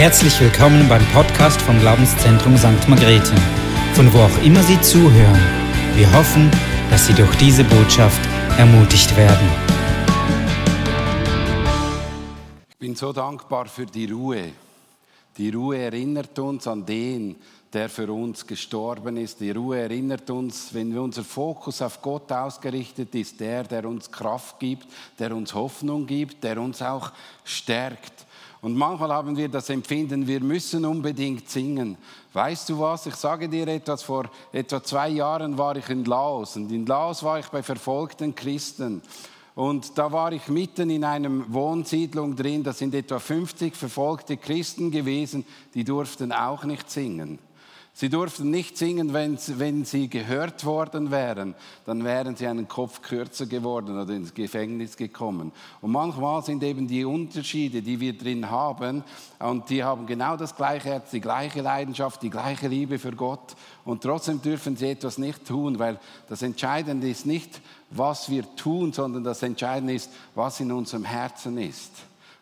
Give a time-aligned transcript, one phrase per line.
[0.00, 2.88] Herzlich willkommen beim Podcast vom Glaubenszentrum St.
[2.88, 3.34] Margrethe,
[3.92, 5.38] von wo auch immer Sie zuhören.
[5.94, 6.50] Wir hoffen,
[6.88, 8.18] dass Sie durch diese Botschaft
[8.56, 9.46] ermutigt werden.
[12.70, 14.52] Ich bin so dankbar für die Ruhe.
[15.36, 17.36] Die Ruhe erinnert uns an den,
[17.70, 19.38] der für uns gestorben ist.
[19.40, 24.60] Die Ruhe erinnert uns, wenn unser Fokus auf Gott ausgerichtet ist, der, der uns Kraft
[24.60, 24.86] gibt,
[25.18, 27.12] der uns Hoffnung gibt, der uns auch
[27.44, 28.24] stärkt.
[28.62, 31.96] Und manchmal haben wir das Empfinden, wir müssen unbedingt singen.
[32.34, 33.06] Weißt du was?
[33.06, 37.22] Ich sage dir etwas, vor etwa zwei Jahren war ich in Laos und in Laos
[37.22, 39.00] war ich bei verfolgten Christen.
[39.54, 44.90] Und da war ich mitten in einem Wohnsiedlung drin, da sind etwa 50 verfolgte Christen
[44.90, 47.38] gewesen, die durften auch nicht singen.
[48.00, 51.54] Sie durften nicht singen, wenn, wenn sie gehört worden wären.
[51.84, 55.52] Dann wären sie einen Kopf kürzer geworden oder ins Gefängnis gekommen.
[55.82, 59.04] Und manchmal sind eben die Unterschiede, die wir drin haben,
[59.38, 63.54] und die haben genau das gleiche Herz, die gleiche Leidenschaft, die gleiche Liebe für Gott.
[63.84, 68.94] Und trotzdem dürfen sie etwas nicht tun, weil das Entscheidende ist nicht, was wir tun,
[68.94, 71.92] sondern das Entscheidende ist, was in unserem Herzen ist.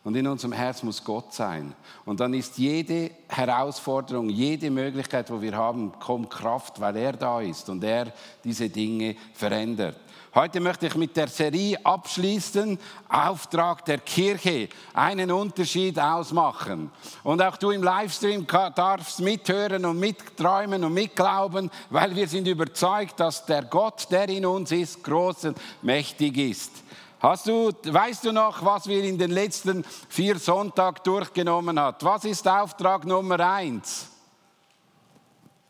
[0.05, 1.75] Und in unserem Herz muss Gott sein.
[2.05, 7.41] Und dann ist jede Herausforderung, jede Möglichkeit, wo wir haben, kommt Kraft, weil er da
[7.41, 9.97] ist und er diese Dinge verändert.
[10.35, 16.93] Heute möchte ich mit der Serie abschließen, Auftrag der Kirche, einen Unterschied ausmachen.
[17.25, 23.19] Und auch du im Livestream darfst mithören und mitträumen und mitglauben, weil wir sind überzeugt,
[23.19, 26.85] dass der Gott, der in uns ist, groß und mächtig ist.
[27.21, 31.97] Hast du, weißt du noch, was wir in den letzten vier Sonntagen durchgenommen haben?
[32.03, 34.09] Was ist Auftrag Nummer eins?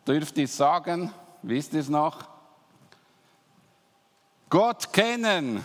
[0.06, 1.12] Dürft ihr sagen?
[1.42, 2.18] Wisst ihr es noch?
[4.50, 5.64] Gott kennen,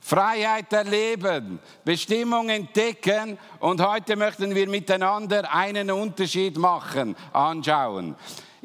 [0.00, 8.16] Freiheit erleben, Bestimmung entdecken und heute möchten wir miteinander einen Unterschied machen, anschauen.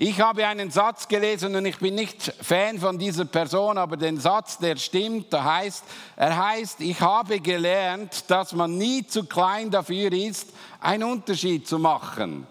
[0.02, 4.18] Ich habe einen Satz gelesen und ich bin nicht Fan von dieser Person, aber den
[4.18, 5.84] Satz, der stimmt, der heißt,
[6.16, 11.80] er heißt, ich habe gelernt, dass man nie zu klein dafür ist, einen Unterschied zu
[11.80, 12.48] machen.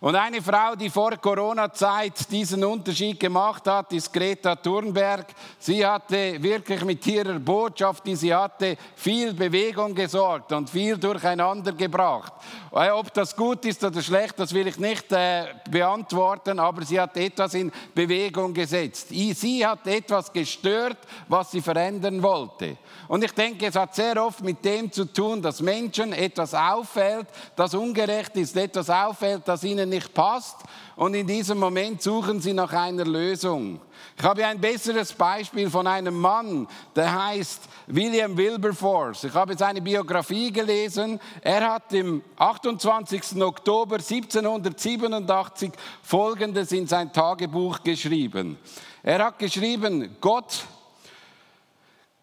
[0.00, 5.26] Und eine Frau, die vor Corona-Zeit diesen Unterschied gemacht hat, ist Greta Thunberg.
[5.58, 11.72] Sie hatte wirklich mit ihrer Botschaft, die sie hatte, viel Bewegung gesorgt und viel durcheinander
[11.72, 12.32] gebracht.
[12.72, 17.00] Äh, ob das gut ist oder schlecht, das will ich nicht äh, beantworten, aber sie
[17.00, 19.08] hat etwas in Bewegung gesetzt.
[19.08, 22.76] Sie hat etwas gestört, was sie verändern wollte.
[23.08, 27.26] Und ich denke, es hat sehr oft mit dem zu tun, dass Menschen etwas auffällt,
[27.56, 30.56] das ungerecht ist, etwas auffällt, das ihnen nicht passt.
[30.96, 33.80] Und in diesem Moment suchen sie nach einer Lösung.
[34.16, 36.66] Ich habe ein besseres Beispiel von einem Mann,
[36.96, 39.24] der heißt William Wilberforce.
[39.24, 41.20] Ich habe seine Biografie gelesen.
[41.40, 43.42] Er hat im 28.
[43.42, 45.72] Oktober 1787
[46.02, 48.58] Folgendes in sein Tagebuch geschrieben.
[49.02, 50.64] Er hat geschrieben, Gott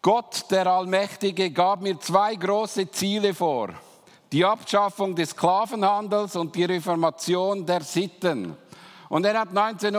[0.06, 3.70] Gott, der Allmächtige, gab mir zwei große Ziele vor.
[4.32, 8.58] Die Abschaffung des Sklavenhandels und die Reformation der Sitten.
[9.10, 9.98] Und er hat 19, äh,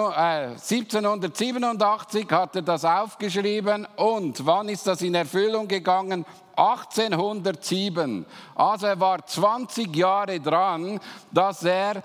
[0.57, 6.27] 1787 hat er das aufgeschrieben und wann ist das in Erfüllung gegangen?
[6.57, 8.27] 1807.
[8.55, 10.99] Also er war 20 Jahre dran,
[11.31, 12.03] dass er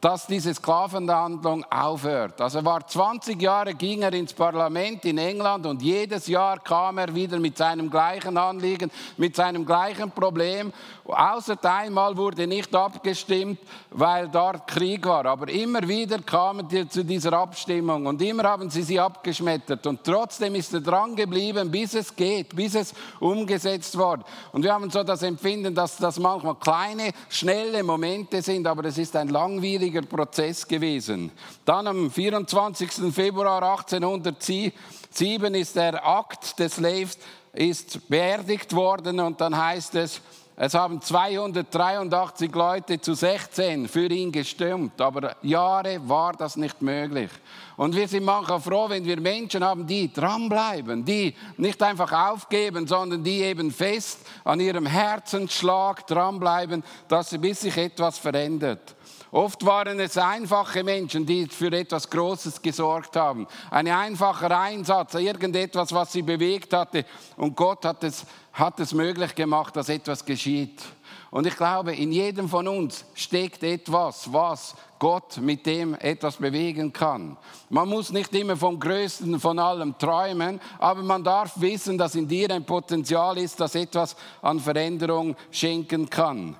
[0.00, 2.40] dass diese Sklavenhandlung aufhört.
[2.40, 6.98] Also er war 20 Jahre, ging er ins Parlament in England und jedes Jahr kam
[6.98, 10.72] er wieder mit seinem gleichen Anliegen, mit seinem gleichen Problem.
[11.10, 13.58] Außer einmal wurde nicht abgestimmt,
[13.90, 15.24] weil dort Krieg war.
[15.24, 19.86] Aber immer wieder kamen die zu dieser Abstimmung und immer haben sie sie abgeschmettert.
[19.86, 24.20] Und trotzdem ist er dran geblieben, bis es geht, bis es umgesetzt wird.
[24.52, 28.98] Und wir haben so das Empfinden, dass das manchmal kleine, schnelle Momente sind, aber es
[28.98, 31.32] ist ein langwieriger Prozess gewesen.
[31.64, 33.14] Dann am 24.
[33.14, 37.18] Februar 1807 ist der Akt des Slaves
[37.54, 40.20] ist beerdigt worden und dann heißt es,
[40.60, 47.30] es haben 283 Leute zu 16 für ihn gestimmt, aber Jahre war das nicht möglich.
[47.76, 52.88] Und wir sind manchmal froh, wenn wir Menschen haben, die dranbleiben, die nicht einfach aufgeben,
[52.88, 58.96] sondern die eben fest an ihrem Herzensschlag dranbleiben, dass bis sich etwas verändert.
[59.30, 63.46] Oft waren es einfache Menschen, die für etwas Großes gesorgt haben.
[63.70, 67.04] Ein einfacher Einsatz, irgendetwas, was sie bewegt hatte.
[67.36, 70.82] Und Gott hat es, hat es möglich gemacht, dass etwas geschieht.
[71.30, 76.90] Und ich glaube, in jedem von uns steckt etwas, was Gott mit dem etwas bewegen
[76.90, 77.36] kann.
[77.68, 82.26] Man muss nicht immer vom Größten von allem träumen, aber man darf wissen, dass in
[82.26, 86.56] dir ein Potenzial ist, das etwas an Veränderung schenken kann.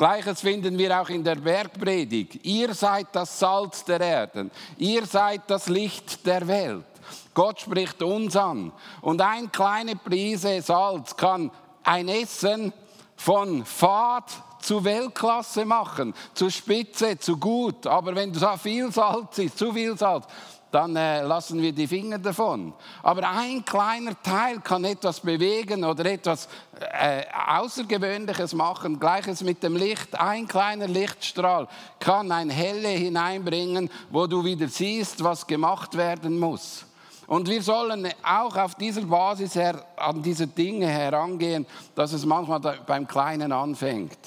[0.00, 2.42] Gleiches finden wir auch in der Bergpredigt.
[2.46, 4.50] Ihr seid das Salz der Erden.
[4.78, 6.86] Ihr seid das Licht der Welt.
[7.34, 8.72] Gott spricht uns an.
[9.02, 11.50] Und ein kleine Prise Salz kann
[11.82, 12.72] ein Essen
[13.14, 14.30] von Fahrt
[14.60, 17.86] zu Weltklasse machen, zu Spitze, zu gut.
[17.86, 20.24] Aber wenn so viel Salz ist, zu viel Salz,
[20.70, 22.72] dann äh, lassen wir die Finger davon.
[23.02, 29.00] Aber ein kleiner Teil kann etwas bewegen oder etwas äh, Außergewöhnliches machen.
[29.00, 30.18] Gleiches mit dem Licht.
[30.18, 31.66] Ein kleiner Lichtstrahl
[31.98, 36.84] kann ein Helle hineinbringen, wo du wieder siehst, was gemacht werden muss.
[37.26, 41.64] Und wir sollen auch auf dieser Basis her, an diese Dinge herangehen,
[41.94, 44.18] dass es manchmal beim Kleinen anfängt.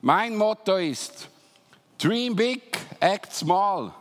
[0.00, 1.28] Mein Motto ist,
[1.98, 3.92] Dream big, act small.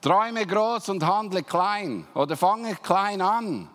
[0.00, 3.68] Träume groß und handle klein oder fange klein an.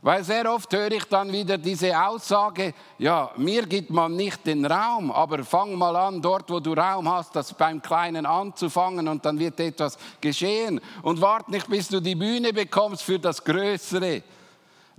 [0.00, 4.64] Weil sehr oft höre ich dann wieder diese Aussage, ja, mir gibt man nicht den
[4.64, 9.24] Raum, aber fang mal an, dort wo du Raum hast, das beim Kleinen anzufangen und
[9.24, 10.80] dann wird etwas geschehen.
[11.02, 14.22] Und wart nicht, bis du die Bühne bekommst für das Größere.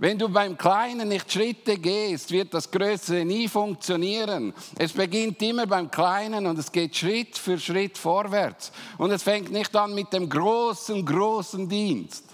[0.00, 4.52] Wenn du beim Kleinen nicht Schritte gehst, wird das Größere nie funktionieren.
[4.76, 8.72] Es beginnt immer beim Kleinen und es geht Schritt für Schritt vorwärts.
[8.98, 12.24] Und es fängt nicht an mit dem großen, großen Dienst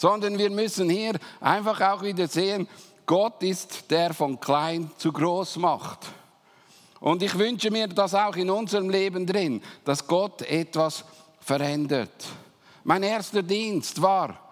[0.00, 2.66] sondern wir müssen hier einfach auch wieder sehen,
[3.04, 6.06] Gott ist der von klein zu groß macht.
[7.00, 11.04] Und ich wünsche mir das auch in unserem Leben drin, dass Gott etwas
[11.40, 12.24] verändert.
[12.82, 14.49] Mein erster Dienst war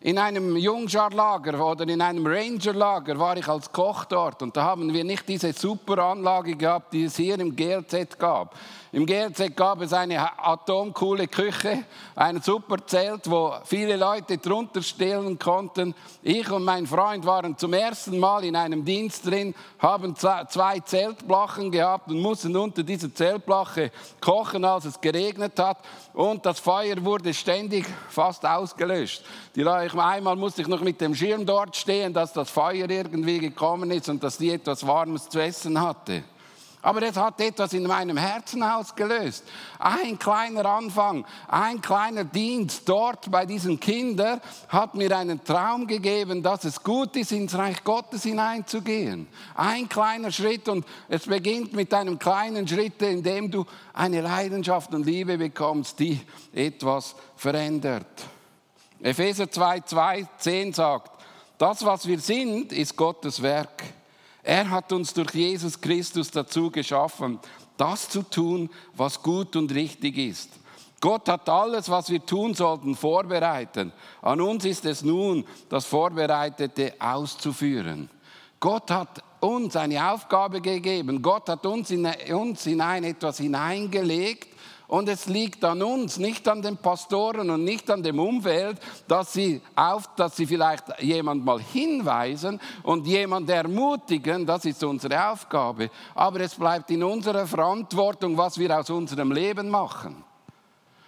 [0.00, 4.92] in einem Jungscharlager oder in einem Rangerlager war ich als Koch dort und da haben
[4.92, 8.54] wir nicht diese super Anlage gehabt, die es hier im GLZ gab.
[8.96, 11.84] Im GLZ gab es eine atomcoole Küche,
[12.14, 15.94] ein super Zelt, wo viele Leute drunter stehen konnten.
[16.22, 21.70] Ich und mein Freund waren zum ersten Mal in einem Dienst drin, haben zwei Zeltblachen
[21.70, 25.76] gehabt und mussten unter dieser Zeltblache kochen, als es geregnet hat.
[26.14, 29.22] Und das Feuer wurde ständig fast ausgelöscht.
[29.58, 34.08] einmal musste ich noch mit dem Schirm dort stehen, dass das Feuer irgendwie gekommen ist
[34.08, 36.24] und dass die etwas Warmes zu essen hatte.
[36.82, 39.44] Aber es hat etwas in meinem Herzen ausgelöst.
[39.78, 46.42] Ein kleiner Anfang, ein kleiner Dienst dort bei diesen Kindern hat mir einen Traum gegeben,
[46.42, 49.26] dass es gut ist, ins Reich Gottes hineinzugehen.
[49.54, 54.94] Ein kleiner Schritt und es beginnt mit einem kleinen Schritt, in dem du eine Leidenschaft
[54.94, 56.20] und Liebe bekommst, die
[56.52, 58.06] etwas verändert.
[59.00, 61.10] Epheser 2, 2, 10 sagt,
[61.58, 63.82] das, was wir sind, ist Gottes Werk.
[64.46, 67.40] Er hat uns durch Jesus Christus dazu geschaffen,
[67.76, 70.50] das zu tun, was gut und richtig ist.
[71.00, 73.92] Gott hat alles, was wir tun sollten, vorbereitet.
[74.22, 78.08] An uns ist es nun, das Vorbereitete auszuführen.
[78.60, 81.22] Gott hat uns eine Aufgabe gegeben.
[81.22, 84.48] Gott hat uns in uns hinein etwas hineingelegt,
[84.88, 88.78] und es liegt an uns, nicht an den Pastoren und nicht an dem Umfeld,
[89.08, 94.46] dass sie, auf, dass sie vielleicht jemand mal hinweisen und jemand ermutigen.
[94.46, 95.90] Das ist unsere Aufgabe.
[96.14, 100.24] Aber es bleibt in unserer Verantwortung, was wir aus unserem Leben machen.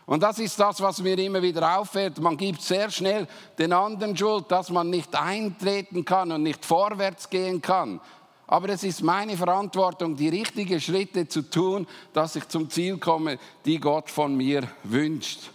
[0.06, 2.18] Und das ist das, was mir immer wieder auffällt.
[2.18, 3.28] Man gibt sehr schnell
[3.58, 8.00] den anderen Schuld, dass man nicht eintreten kann und nicht vorwärts gehen kann.
[8.48, 13.38] Aber es ist meine Verantwortung, die richtigen Schritte zu tun, dass ich zum Ziel komme,
[13.66, 15.50] die Gott von mir wünscht.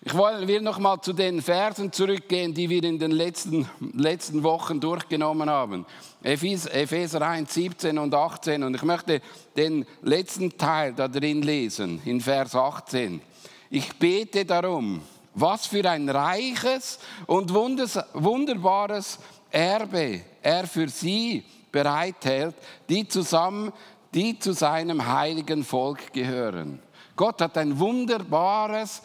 [0.00, 4.80] Ich will noch mal zu den Versen zurückgehen, die wir in den letzten, letzten Wochen
[4.80, 5.84] durchgenommen haben.
[6.22, 8.62] Epheser 1, 17 und 18.
[8.62, 9.20] Und ich möchte
[9.54, 13.20] den letzten Teil da drin lesen, in Vers 18.
[13.68, 15.02] Ich bete darum,
[15.34, 19.18] was für ein reiches und wunderbares
[19.50, 22.54] Erbe er für sie bereithält,
[22.88, 23.72] die zusammen,
[24.14, 26.80] die zu seinem heiligen Volk gehören.
[27.16, 29.02] Gott hat ein wunderbares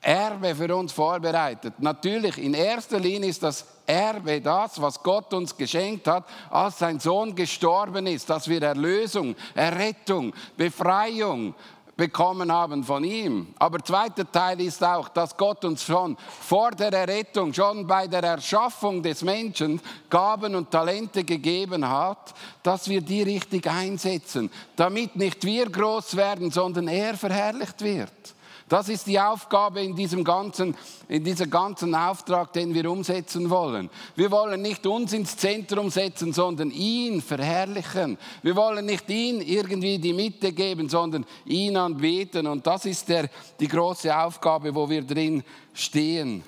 [0.00, 1.74] Erbe für uns vorbereitet.
[1.78, 7.00] Natürlich, in erster Linie ist das Erbe das, was Gott uns geschenkt hat, als sein
[7.00, 11.54] Sohn gestorben ist, dass wir Erlösung, Errettung, Befreiung,
[11.96, 13.54] bekommen haben von ihm.
[13.58, 18.22] Aber zweiter Teil ist auch, dass Gott uns schon vor der Errettung, schon bei der
[18.22, 25.44] Erschaffung des Menschen Gaben und Talente gegeben hat, dass wir die richtig einsetzen, damit nicht
[25.44, 28.34] wir groß werden, sondern er verherrlicht wird.
[28.68, 30.74] Das ist die Aufgabe in diesem ganzen,
[31.08, 33.90] in diesem ganzen Auftrag, den wir umsetzen wollen.
[34.16, 38.16] Wir wollen nicht uns ins Zentrum setzen, sondern ihn verherrlichen.
[38.42, 42.46] Wir wollen nicht ihn irgendwie die Mitte geben, sondern ihn anbeten.
[42.46, 43.28] Und das ist der,
[43.60, 45.42] die große Aufgabe, wo wir drin
[45.74, 46.42] stehen.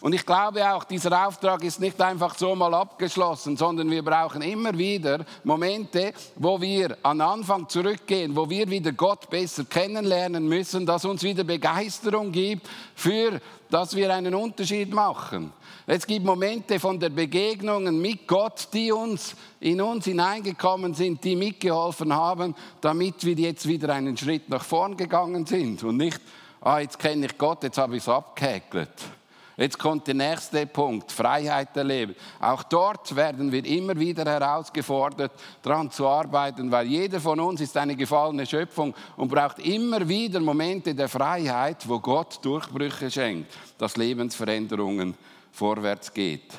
[0.00, 4.40] Und ich glaube auch, dieser Auftrag ist nicht einfach so mal abgeschlossen, sondern wir brauchen
[4.40, 10.86] immer wieder Momente, wo wir an Anfang zurückgehen, wo wir wieder Gott besser kennenlernen müssen,
[10.86, 15.52] dass uns wieder Begeisterung gibt für, dass wir einen Unterschied machen.
[15.86, 21.36] Es gibt Momente von der Begegnungen mit Gott, die uns in uns hineingekommen sind, die
[21.36, 26.20] mitgeholfen haben, damit wir jetzt wieder einen Schritt nach vorn gegangen sind und nicht,
[26.62, 29.19] ah, jetzt kenne ich Gott, jetzt habe ich es abgehäkelt.
[29.60, 32.16] Jetzt kommt der nächste Punkt, Freiheit erleben.
[32.40, 37.76] Auch dort werden wir immer wieder herausgefordert, daran zu arbeiten, weil jeder von uns ist
[37.76, 43.98] eine gefallene Schöpfung und braucht immer wieder Momente der Freiheit, wo Gott Durchbrüche schenkt, dass
[43.98, 45.14] Lebensveränderungen
[45.52, 46.54] vorwärts geht.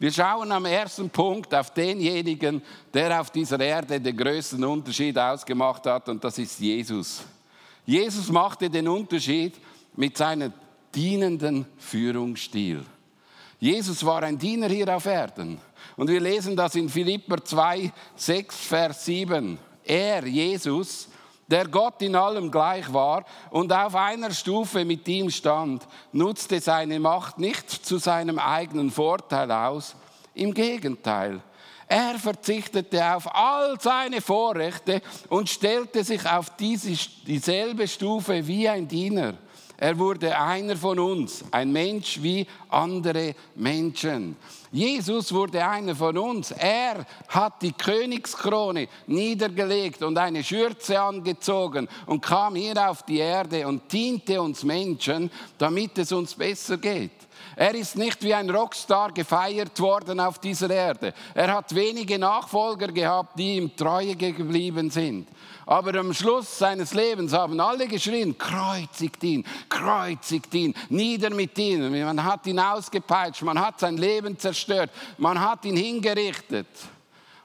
[0.00, 2.60] Wir schauen am ersten Punkt auf denjenigen,
[2.92, 7.22] der auf dieser Erde den größten Unterschied ausgemacht hat, und das ist Jesus.
[7.84, 9.54] Jesus machte den Unterschied
[9.94, 10.50] mit seiner
[10.96, 12.82] dienenden Führungsstil.
[13.60, 15.60] Jesus war ein Diener hier auf Erden.
[15.96, 19.58] Und wir lesen das in Philipper 2, 6, Vers 7.
[19.84, 21.08] Er, Jesus,
[21.46, 26.98] der Gott in allem gleich war und auf einer Stufe mit ihm stand, nutzte seine
[26.98, 29.94] Macht nicht zu seinem eigenen Vorteil aus.
[30.34, 31.40] Im Gegenteil,
[31.88, 36.92] er verzichtete auf all seine Vorrechte und stellte sich auf diese,
[37.26, 39.34] dieselbe Stufe wie ein Diener
[39.78, 44.36] er wurde einer von uns, ein Mensch wie andere Menschen.
[44.72, 46.50] Jesus wurde einer von uns.
[46.50, 53.66] Er hat die Königskrone niedergelegt und eine Schürze angezogen und kam hier auf die Erde
[53.66, 57.25] und diente uns Menschen, damit es uns besser geht.
[57.58, 61.14] Er ist nicht wie ein Rockstar gefeiert worden auf dieser Erde.
[61.32, 65.26] Er hat wenige Nachfolger gehabt, die ihm treu geblieben sind.
[65.64, 71.90] Aber am Schluss seines Lebens haben alle geschrien, kreuzigt ihn, kreuzigt ihn, nieder mit ihm.
[71.98, 76.68] Man hat ihn ausgepeitscht, man hat sein Leben zerstört, man hat ihn hingerichtet.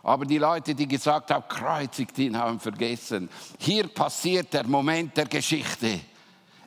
[0.03, 3.29] Aber die Leute, die gesagt haben, kreuzigt ihn, haben vergessen.
[3.59, 6.01] Hier passiert der Moment der Geschichte.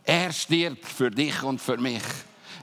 [0.02, 2.02] Er stirbt für dich und für mich.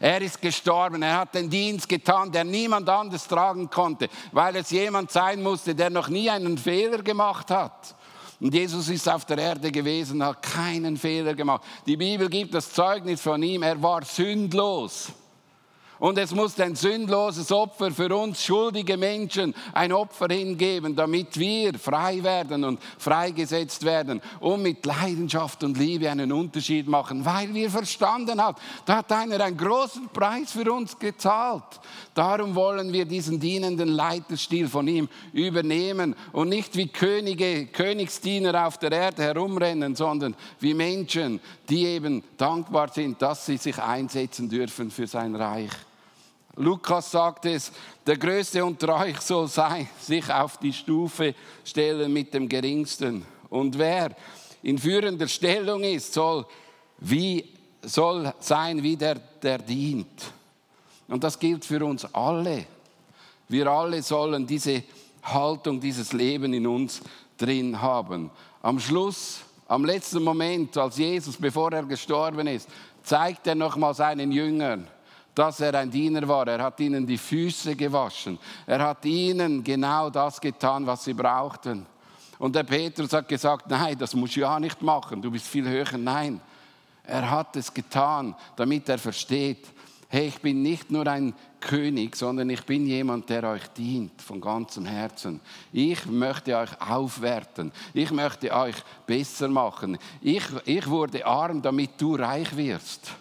[0.01, 4.71] Er ist gestorben, er hat den Dienst getan, der niemand anders tragen konnte, weil es
[4.71, 7.95] jemand sein musste, der noch nie einen Fehler gemacht hat.
[8.39, 11.61] Und Jesus ist auf der Erde gewesen, hat keinen Fehler gemacht.
[11.85, 15.09] Die Bibel gibt das Zeugnis von ihm, er war sündlos.
[16.01, 21.75] Und es muss ein sündloses Opfer für uns schuldige Menschen, ein Opfer hingeben, damit wir
[21.77, 27.69] frei werden und freigesetzt werden und mit Leidenschaft und Liebe einen Unterschied machen, weil wir
[27.69, 31.79] verstanden haben, da hat einer einen großen Preis für uns gezahlt.
[32.15, 38.79] Darum wollen wir diesen dienenden Leiterstil von ihm übernehmen und nicht wie Könige, Königsdiener auf
[38.79, 41.39] der Erde herumrennen, sondern wie Menschen,
[41.69, 45.69] die eben dankbar sind, dass sie sich einsetzen dürfen für sein Reich.
[46.55, 47.71] Lukas sagt es,
[48.05, 53.25] der Größte unter euch soll sein, sich auf die Stufe stellen mit dem Geringsten.
[53.49, 54.15] Und wer
[54.63, 56.45] in führender Stellung ist, soll,
[56.99, 57.49] wie,
[57.81, 60.33] soll sein wie der, der dient.
[61.07, 62.65] Und das gilt für uns alle.
[63.47, 64.83] Wir alle sollen diese
[65.23, 67.01] Haltung, dieses Leben in uns
[67.37, 68.29] drin haben.
[68.61, 72.69] Am Schluss, am letzten Moment, als Jesus, bevor er gestorben ist,
[73.03, 74.87] zeigt er nochmal seinen Jüngern,
[75.33, 76.47] dass er ein Diener war.
[76.47, 78.37] Er hat ihnen die Füße gewaschen.
[78.65, 81.85] Er hat ihnen genau das getan, was sie brauchten.
[82.39, 85.67] Und der Petrus hat gesagt, nein, das musst du ja nicht machen, du bist viel
[85.67, 85.97] höher.
[85.97, 86.41] Nein,
[87.03, 89.67] er hat es getan, damit er versteht,
[90.09, 94.41] hey, ich bin nicht nur ein König, sondern ich bin jemand, der euch dient von
[94.41, 95.39] ganzem Herzen.
[95.71, 97.71] Ich möchte euch aufwerten.
[97.93, 99.97] Ich möchte euch besser machen.
[100.19, 103.11] Ich, ich wurde arm, damit du reich wirst.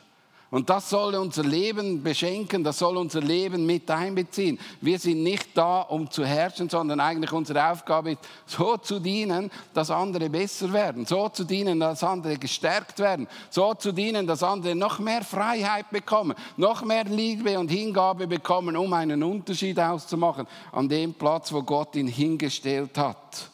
[0.51, 4.59] Und das soll unser Leben beschenken, das soll unser Leben mit einbeziehen.
[4.81, 9.49] Wir sind nicht da, um zu herrschen, sondern eigentlich unsere Aufgabe ist, so zu dienen,
[9.73, 14.43] dass andere besser werden, so zu dienen, dass andere gestärkt werden, so zu dienen, dass
[14.43, 20.49] andere noch mehr Freiheit bekommen, noch mehr Liebe und Hingabe bekommen, um einen Unterschied auszumachen
[20.73, 23.51] an dem Platz, wo Gott ihn hingestellt hat.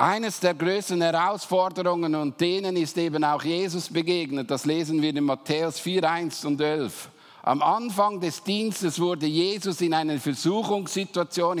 [0.00, 4.48] Eines der größten Herausforderungen und denen ist eben auch Jesus begegnet.
[4.48, 7.08] Das lesen wir in Matthäus 4, 1 und 11.
[7.42, 11.58] Am Anfang des Dienstes wurde Jesus in eine Versuchungssituation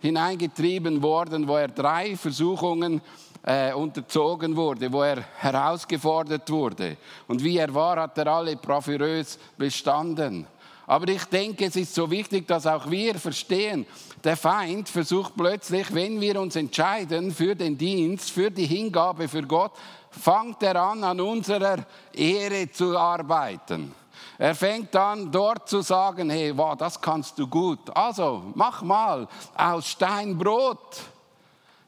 [0.00, 3.00] hineingetrieben worden, wo er drei Versuchungen
[3.42, 6.98] äh, unterzogen wurde, wo er herausgefordert wurde.
[7.26, 10.46] Und wie er war, hat er alle bravourös bestanden.
[10.90, 13.86] Aber ich denke, es ist so wichtig, dass auch wir verstehen,
[14.24, 19.42] der Feind versucht plötzlich, wenn wir uns entscheiden für den Dienst, für die Hingabe für
[19.42, 19.70] Gott,
[20.10, 23.94] fängt er an, an unserer Ehre zu arbeiten.
[24.36, 27.88] Er fängt an, dort zu sagen, hey, wow, das kannst du gut.
[27.96, 31.02] Also, mach mal aus Stein Brot.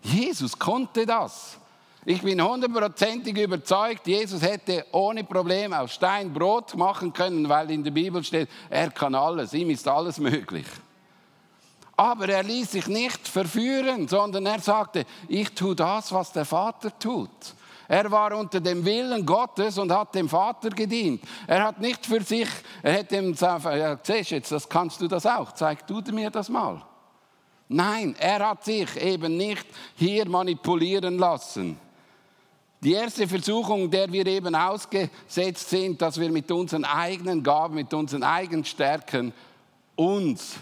[0.00, 1.58] Jesus konnte das.
[2.04, 7.84] Ich bin hundertprozentig überzeugt, Jesus hätte ohne Problem aus Stein Brot machen können, weil in
[7.84, 10.66] der Bibel steht, er kann alles, ihm ist alles möglich.
[11.96, 16.98] Aber er ließ sich nicht verführen, sondern er sagte, ich tue das, was der Vater
[16.98, 17.30] tut.
[17.86, 21.22] Er war unter dem Willen Gottes und hat dem Vater gedient.
[21.46, 22.48] Er hat nicht für sich,
[22.82, 26.30] er hätte ihm gesagt, ja, siehst jetzt, das kannst du das auch, zeig du mir
[26.30, 26.82] das mal.
[27.68, 31.78] Nein, er hat sich eben nicht hier manipulieren lassen.
[32.82, 37.94] Die erste Versuchung, der wir eben ausgesetzt sind, dass wir mit unseren eigenen Gaben, mit
[37.94, 39.32] unseren eigenen Stärken
[39.94, 40.56] uns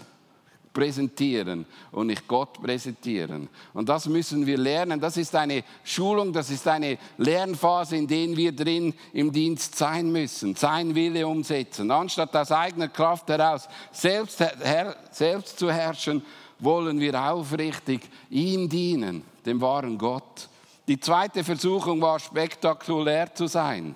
[0.71, 3.49] präsentieren und nicht Gott präsentieren.
[3.73, 4.99] Und das müssen wir lernen.
[4.99, 10.11] Das ist eine Schulung, das ist eine Lernphase, in der wir drin im Dienst sein
[10.11, 11.91] müssen, sein Wille umsetzen.
[11.91, 16.23] Anstatt aus eigener Kraft heraus selbst, her, selbst zu herrschen,
[16.59, 20.49] wollen wir aufrichtig ihm dienen, dem wahren Gott.
[20.91, 23.95] Die zweite Versuchung war spektakulär zu sein.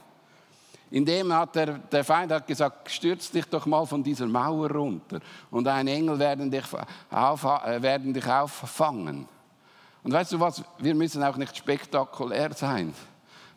[0.89, 5.19] Indem hat der, der Feind hat gesagt, stürz dich doch mal von dieser Mauer runter
[5.51, 6.63] und ein Engel werden dich,
[7.11, 9.27] auf, äh, werden dich auffangen.
[10.05, 12.93] Und weißt du was, wir müssen auch nicht spektakulär sein.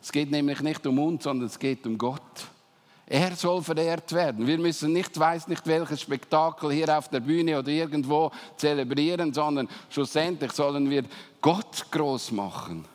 [0.01, 2.45] Es geht nämlich nicht um uns, sondern es geht um Gott.
[3.07, 4.47] Er soll verehrt werden.
[4.47, 9.69] Wir müssen nicht, weiß nicht welches Spektakel hier auf der Bühne oder irgendwo zelebrieren, sondern
[9.89, 11.05] schlussendlich sollen wir
[11.39, 12.85] Gott groß machen.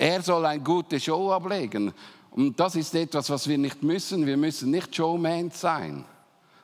[0.00, 1.92] Er soll eine gute Show ablegen.
[2.30, 4.24] Und das ist etwas, was wir nicht müssen.
[4.24, 6.04] Wir müssen nicht Showmans sein,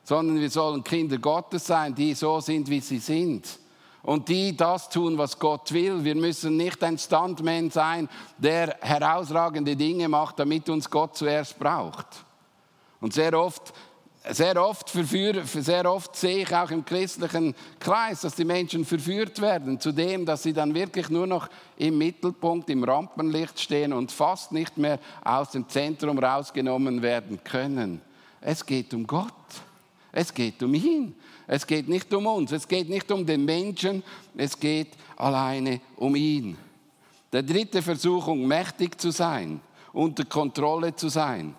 [0.05, 3.59] sondern wir sollen Kinder Gottes sein, die so sind, wie sie sind.
[4.05, 6.05] Und die das tun, was Gott will.
[6.05, 12.07] Wir müssen nicht ein Stuntman sein, der herausragende Dinge macht, damit uns Gott zuerst braucht.
[13.01, 13.73] Und sehr oft
[14.31, 19.41] sehr oft, verführe, sehr oft sehe ich auch im christlichen Kreis, dass die Menschen verführt
[19.41, 24.11] werden zu dem, dass sie dann wirklich nur noch im Mittelpunkt, im Rampenlicht stehen und
[24.11, 28.01] fast nicht mehr aus dem Zentrum rausgenommen werden können.
[28.41, 29.33] Es geht um Gott.
[30.11, 31.15] Es geht um ihn.
[31.47, 32.53] Es geht nicht um uns.
[32.53, 34.03] Es geht nicht um den Menschen.
[34.37, 36.57] Es geht alleine um ihn.
[37.33, 39.61] Der dritte Versuchung, mächtig zu sein,
[39.93, 41.55] unter Kontrolle zu sein.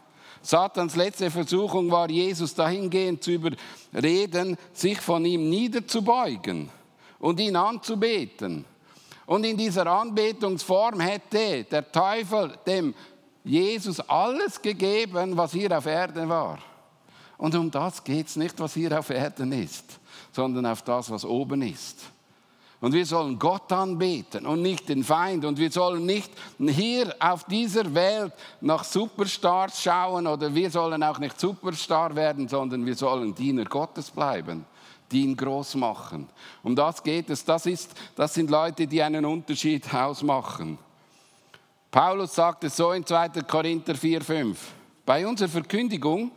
[0.46, 6.70] Satans letzte Versuchung war, Jesus dahingehend zu überreden, sich von ihm niederzubeugen
[7.18, 8.64] und ihn anzubeten.
[9.26, 12.94] Und in dieser Anbetungsform hätte der Teufel dem
[13.44, 16.60] Jesus alles gegeben, was hier auf Erden war.
[17.38, 20.00] Und um das geht es nicht, was hier auf Erden ist,
[20.32, 22.02] sondern auf das, was oben ist.
[22.86, 25.44] Und wir sollen Gott anbeten und nicht den Feind.
[25.44, 31.18] Und wir sollen nicht hier auf dieser Welt nach Superstars schauen oder wir sollen auch
[31.18, 34.68] nicht Superstar werden, sondern wir sollen Diener Gottes bleiben,
[35.12, 36.30] die ihn groß machen.
[36.62, 37.44] Um das geht es.
[37.44, 40.78] Das, ist, das sind Leute, die einen Unterschied ausmachen.
[41.90, 43.30] Paulus sagt es so in 2.
[43.48, 44.60] Korinther 4, 5.
[45.08, 46.30] Bei unserer Verkündigung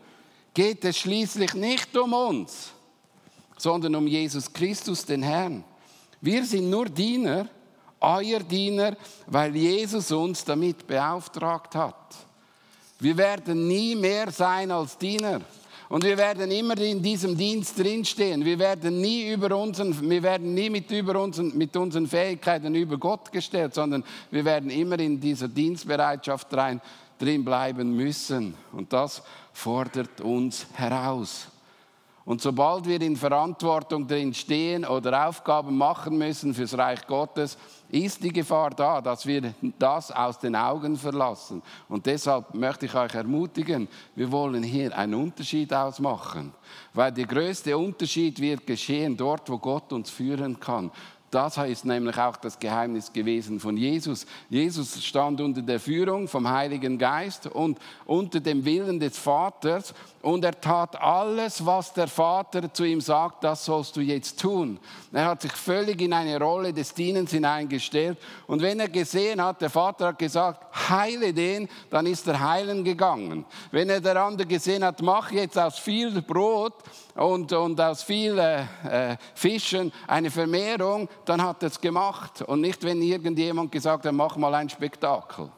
[0.54, 2.72] geht es schließlich nicht um uns,
[3.58, 5.62] sondern um Jesus Christus, den Herrn
[6.20, 7.48] wir sind nur Diener,
[8.00, 12.14] euer Diener, weil Jesus uns damit beauftragt hat.
[13.00, 15.40] Wir werden nie mehr sein als Diener.
[15.88, 18.44] Und wir werden immer in diesem Dienst drinstehen.
[18.44, 22.98] Wir werden nie über unseren, wir werden nie mit, über unseren, mit unseren Fähigkeiten über
[22.98, 26.82] Gott gestellt, sondern wir werden immer in dieser Dienstbereitschaft rein,
[27.18, 28.54] drin bleiben müssen.
[28.72, 31.46] Und das fordert uns heraus.
[32.28, 37.56] Und sobald wir in Verantwortung drin stehen oder Aufgaben machen müssen fürs Reich Gottes,
[37.88, 41.62] ist die Gefahr da, dass wir das aus den Augen verlassen.
[41.88, 46.52] Und deshalb möchte ich euch ermutigen, wir wollen hier einen Unterschied ausmachen.
[46.92, 50.90] Weil der größte Unterschied wird geschehen dort, wo Gott uns führen kann.
[51.30, 54.26] Das ist nämlich auch das Geheimnis gewesen von Jesus.
[54.48, 60.42] Jesus stand unter der Führung vom Heiligen Geist und unter dem Willen des Vaters und
[60.44, 64.78] er tat alles, was der Vater zu ihm sagt, das sollst du jetzt tun.
[65.12, 69.60] Er hat sich völlig in eine Rolle des Dienens hineingestellt und wenn er gesehen hat,
[69.60, 73.44] der Vater hat gesagt, heile den, dann ist er heilen gegangen.
[73.70, 76.74] Wenn er der andere gesehen hat, mach jetzt aus viel Brot
[77.14, 82.42] und, und aus vielen äh, Fischen eine Vermehrung, dann hat er es gemacht.
[82.42, 85.50] Und nicht, wenn irgendjemand gesagt hat, mach mal ein Spektakel.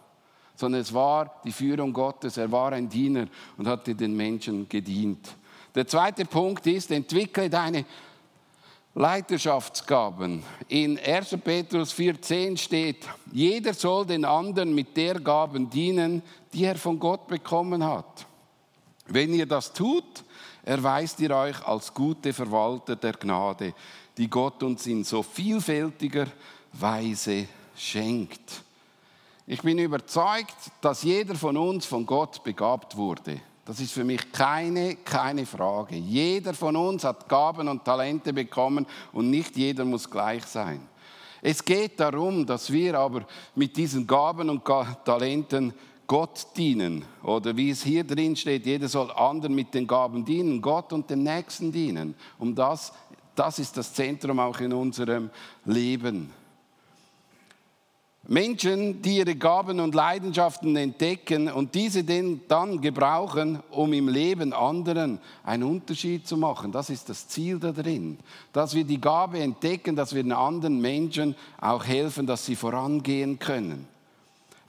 [0.56, 2.36] Sondern es war die Führung Gottes.
[2.36, 5.36] Er war ein Diener und hatte den Menschen gedient.
[5.74, 7.84] Der zweite Punkt ist, entwickle deine
[8.94, 10.42] Leiterschaftsgaben.
[10.66, 11.36] In 1.
[11.44, 17.28] Petrus 4,10 steht, jeder soll den anderen mit der Gaben dienen, die er von Gott
[17.28, 18.26] bekommen hat.
[19.06, 20.24] Wenn ihr das tut,
[20.64, 23.74] erweist ihr euch als gute Verwalter der Gnade,
[24.20, 26.26] die Gott uns in so vielfältiger
[26.74, 28.62] Weise schenkt.
[29.46, 33.40] Ich bin überzeugt, dass jeder von uns von Gott begabt wurde.
[33.64, 35.96] Das ist für mich keine, keine Frage.
[35.96, 40.86] Jeder von uns hat Gaben und Talente bekommen und nicht jeder muss gleich sein.
[41.40, 44.62] Es geht darum, dass wir aber mit diesen Gaben und
[45.02, 45.72] Talenten
[46.06, 47.04] Gott dienen.
[47.22, 51.08] Oder wie es hier drin steht, jeder soll anderen mit den Gaben dienen, Gott und
[51.08, 52.16] dem Nächsten dienen.
[52.38, 52.92] Um das,
[53.40, 55.30] das ist das Zentrum auch in unserem
[55.64, 56.30] Leben.
[58.28, 65.18] Menschen, die ihre Gaben und Leidenschaften entdecken und diese dann gebrauchen, um im Leben anderen
[65.42, 66.70] einen Unterschied zu machen.
[66.70, 68.18] Das ist das Ziel da drin.
[68.52, 73.38] Dass wir die Gabe entdecken, dass wir den anderen Menschen auch helfen, dass sie vorangehen
[73.38, 73.88] können.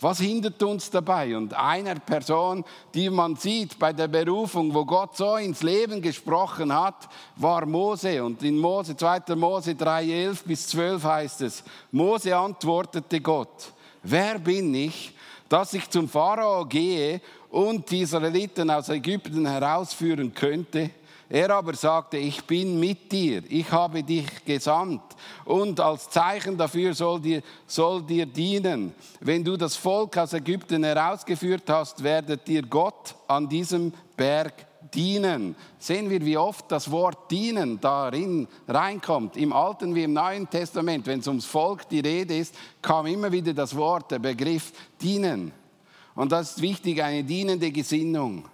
[0.02, 1.38] Was hindert uns dabei?
[1.38, 6.74] Und einer Person, die man sieht bei der Berufung, wo Gott so ins Leben gesprochen
[6.74, 8.24] hat, war Mose.
[8.24, 9.36] Und in Mose, 2.
[9.36, 15.14] Mose 3, 11 bis 12 heißt es, Mose antwortete Gott, wer bin ich,
[15.48, 20.90] dass ich zum Pharao gehe und die Israeliten aus Ägypten herausführen könnte?
[21.34, 25.02] Er aber sagte, ich bin mit dir, ich habe dich gesandt
[25.46, 28.94] und als Zeichen dafür soll dir, soll dir dienen.
[29.22, 34.54] Wenn du das Volk aus Ägypten herausgeführt hast, werdet dir Gott an diesem Berg
[34.94, 35.56] dienen.
[35.80, 39.38] Sehen wir, wie oft das Wort dienen darin reinkommt.
[39.38, 43.32] Im Alten wie im Neuen Testament, wenn es ums Volk die Rede ist, kam immer
[43.32, 45.54] wieder das Wort, der Begriff dienen.
[46.14, 48.51] Und das ist wichtig, eine dienende Gesinnung.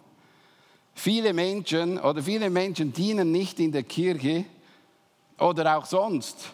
[0.98, 4.46] Viele Menschen oder viele Menschen dienen nicht in der Kirche
[5.38, 6.52] oder auch sonst,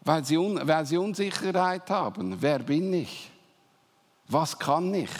[0.00, 2.36] weil sie, weil sie Unsicherheit haben.
[2.40, 3.30] Wer bin ich?
[4.26, 5.10] Was kann ich?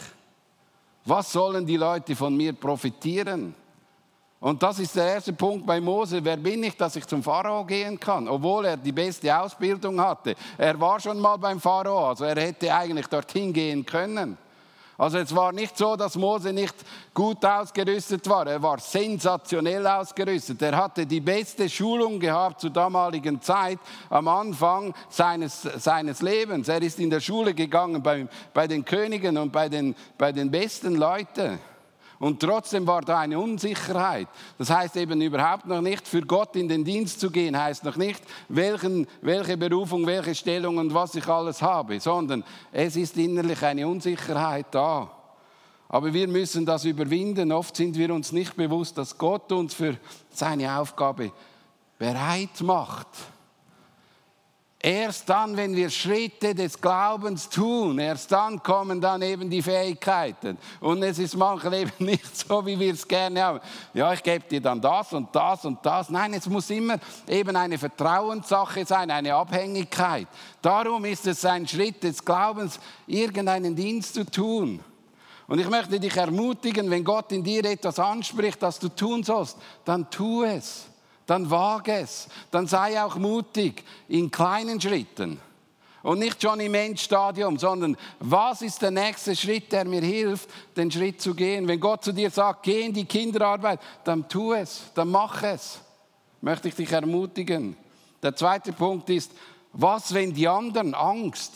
[1.05, 3.55] Was sollen die Leute von mir profitieren?
[4.41, 6.19] Und das ist der erste Punkt bei Mose.
[6.21, 8.27] Wer bin ich, dass ich zum Pharao gehen kann?
[8.27, 10.35] Obwohl er die beste Ausbildung hatte.
[10.57, 14.37] Er war schon mal beim Pharao, also er hätte eigentlich dorthin gehen können.
[14.97, 16.73] Also es war nicht so, dass Mose nicht
[17.13, 18.47] gut ausgerüstet war.
[18.47, 20.59] Er war sensationell ausgerüstet.
[20.63, 23.77] Er hatte die beste Schulung gehabt zur damaligen Zeit
[24.09, 26.67] am Anfang seines, seines Lebens.
[26.67, 30.49] Er ist in der Schule gegangen bei, bei den Königen und bei den, bei den
[30.49, 31.59] besten Leuten.
[32.19, 34.27] Und trotzdem war da eine Unsicherheit.
[34.57, 37.95] Das heißt eben überhaupt noch nicht, für Gott in den Dienst zu gehen, heißt noch
[37.95, 43.61] nicht, welchen, welche Berufung, welche Stellung und was ich alles habe, sondern es ist innerlich
[43.61, 45.11] eine Unsicherheit da.
[45.89, 47.51] Aber wir müssen das überwinden.
[47.51, 49.97] Oft sind wir uns nicht bewusst, dass Gott uns für
[50.31, 51.31] seine Aufgabe
[51.97, 53.07] bereit macht.
[54.87, 60.57] Erst dann, wenn wir Schritte des Glaubens tun, erst dann kommen dann eben die Fähigkeiten.
[60.79, 63.59] Und es ist manchmal eben nicht so, wie wir es gerne haben.
[63.93, 66.09] Ja, ich gebe dir dann das und das und das.
[66.09, 66.95] Nein, es muss immer
[67.27, 70.29] eben eine Vertrauenssache sein, eine Abhängigkeit.
[70.61, 74.79] Darum ist es ein Schritt des Glaubens, irgendeinen Dienst zu tun.
[75.47, 79.57] Und ich möchte dich ermutigen, wenn Gott in dir etwas anspricht, das du tun sollst,
[79.83, 80.87] dann tu es
[81.27, 85.39] dann wage es, dann sei auch mutig in kleinen Schritten.
[86.01, 90.89] Und nicht schon im Endstadium, sondern was ist der nächste Schritt, der mir hilft, den
[90.89, 91.67] Schritt zu gehen?
[91.67, 95.79] Wenn Gott zu dir sagt, geh in die Kinderarbeit, dann tu es, dann mach es.
[96.39, 97.75] Möchte ich dich ermutigen.
[98.23, 99.31] Der zweite Punkt ist,
[99.73, 101.53] was, wenn die anderen Angst,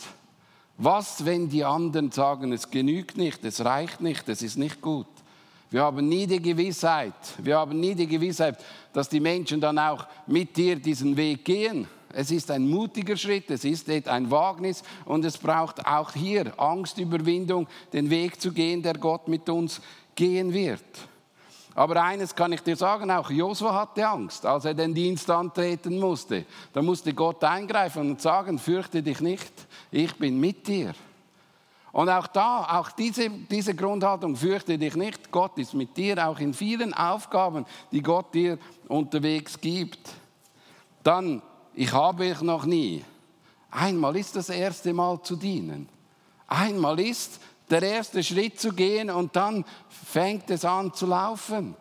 [0.76, 5.06] was, wenn die anderen sagen, es genügt nicht, es reicht nicht, es ist nicht gut.
[5.72, 10.06] Wir haben nie die Gewissheit, wir haben nie die Gewissheit, dass die Menschen dann auch
[10.26, 11.88] mit dir diesen Weg gehen.
[12.12, 17.66] Es ist ein mutiger Schritt, es ist ein Wagnis und es braucht auch hier Angstüberwindung,
[17.90, 19.80] den Weg zu gehen, der Gott mit uns
[20.14, 20.84] gehen wird.
[21.74, 25.98] Aber eines kann ich dir sagen, auch Josua hatte Angst, als er den Dienst antreten
[25.98, 26.44] musste.
[26.74, 29.52] Da musste Gott eingreifen und sagen, fürchte dich nicht,
[29.90, 30.92] ich bin mit dir.
[31.92, 36.38] Und auch da, auch diese, diese Grundhaltung, fürchte dich nicht, Gott ist mit dir, auch
[36.38, 40.10] in vielen Aufgaben, die Gott dir unterwegs gibt.
[41.02, 41.42] Dann,
[41.74, 43.04] ich habe ich noch nie.
[43.70, 45.88] Einmal ist das erste Mal zu dienen.
[46.46, 51.74] Einmal ist der erste Schritt zu gehen und dann fängt es an zu laufen.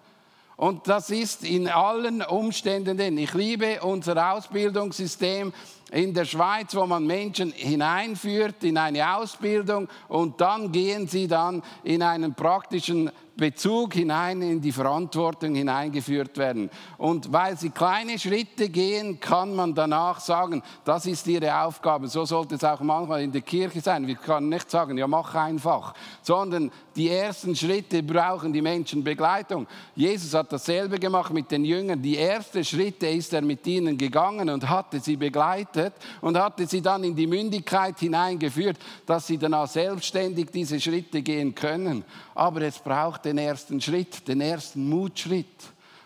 [0.62, 3.18] Und das ist in allen Umständen, denn.
[3.18, 5.52] Ich liebe unser Ausbildungssystem
[5.92, 11.64] in der Schweiz, wo man Menschen hineinführt in eine Ausbildung und dann gehen sie dann
[11.84, 13.10] in einen praktischen
[13.42, 16.70] Bezug hinein, in die Verantwortung hineingeführt werden.
[17.00, 22.08] Und weil sie kleine Schritte gehen, kann man danach sagen, das ist ihre Aufgabe.
[22.08, 24.06] So sollte es auch manchmal in der Kirche sein.
[24.06, 29.66] Wir können nicht sagen, ja, mach einfach, sondern die ersten Schritte brauchen die Menschen Begleitung.
[29.96, 32.00] Jesus hat dasselbe gemacht mit den Jüngern.
[32.00, 36.82] Die ersten Schritte ist er mit ihnen gegangen und hatte sie begleitet und hatte sie
[36.82, 38.78] dann in die Mündigkeit hineingeführt,
[39.08, 42.04] dass sie dann auch selbstständig diese Schritte gehen können.
[42.36, 45.48] Aber es braucht den ersten Schritt, den ersten Mutschritt.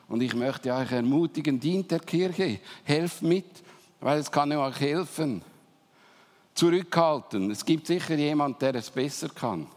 [0.07, 3.45] Und ich möchte euch ermutigen, dient der Kirche, helft mit,
[3.99, 5.41] weil es kann euch helfen.
[6.53, 7.49] Zurückhalten.
[7.49, 9.67] Es gibt sicher jemand, der es besser kann.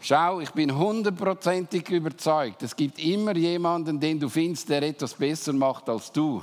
[0.00, 5.52] Schau, ich bin hundertprozentig überzeugt, es gibt immer jemanden, den du findest, der etwas besser
[5.52, 6.42] macht als du.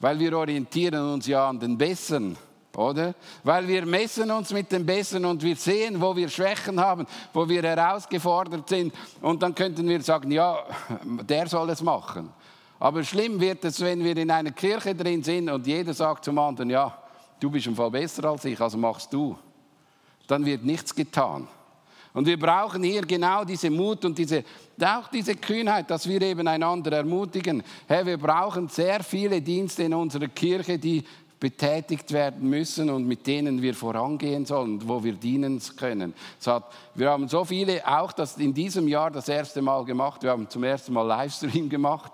[0.00, 2.36] Weil wir orientieren uns ja an den Besseren,
[2.76, 3.14] oder?
[3.42, 7.48] Weil wir messen uns mit den Besseren und wir sehen, wo wir Schwächen haben, wo
[7.48, 8.94] wir herausgefordert sind.
[9.20, 10.58] Und dann könnten wir sagen, ja,
[11.04, 12.30] der soll es machen.
[12.78, 16.38] Aber schlimm wird es, wenn wir in einer Kirche drin sind und jeder sagt zum
[16.38, 16.96] anderen, ja,
[17.38, 19.36] du bist im Fall besser als ich, also machst du.
[20.26, 21.46] Dann wird nichts getan.
[22.12, 24.42] Und wir brauchen hier genau diese Mut und diese,
[24.80, 27.62] auch diese Kühnheit, dass wir eben einander ermutigen.
[27.86, 31.04] Hey, wir brauchen sehr viele Dienste in unserer Kirche, die
[31.40, 36.14] betätigt werden müssen und mit denen wir vorangehen sollen, wo wir dienen können.
[36.44, 40.22] Hat, wir haben so viele, auch das in diesem Jahr das erste Mal gemacht.
[40.22, 42.12] Wir haben zum ersten Mal Livestream gemacht.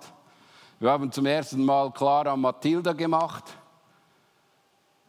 [0.79, 3.45] Wir haben zum ersten Mal Clara und Mathilda gemacht.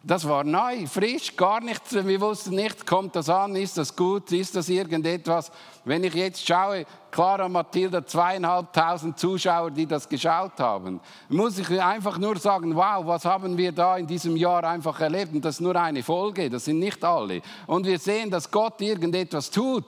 [0.03, 1.93] Das war neu, frisch, gar nichts.
[1.93, 5.51] Wir wussten nicht, kommt das an, ist das gut, ist das irgendetwas.
[5.83, 12.17] Wenn ich jetzt schaue, Clara Mathilda, zweieinhalbtausend Zuschauer, die das geschaut haben, muss ich einfach
[12.19, 15.33] nur sagen, wow, was haben wir da in diesem Jahr einfach erlebt?
[15.33, 17.41] Und das ist nur eine Folge, das sind nicht alle.
[17.65, 19.85] Und wir sehen, dass Gott irgendetwas tut.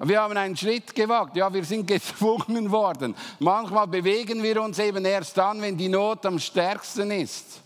[0.00, 1.36] Wir haben einen Schritt gewagt.
[1.36, 3.14] Ja, wir sind gezwungen worden.
[3.38, 7.63] Manchmal bewegen wir uns eben erst dann, wenn die Not am stärksten ist.